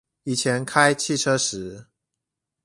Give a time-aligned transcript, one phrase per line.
[0.23, 1.85] 以前開汽車時